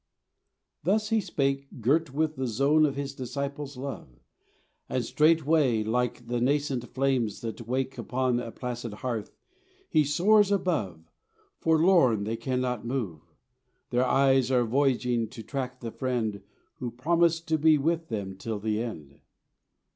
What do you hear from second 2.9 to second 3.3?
His